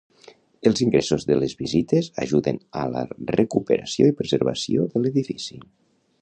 [0.69, 3.05] Els ingressos de les visites ajuden a la
[3.35, 5.61] recuperació i preservació de l'edifici.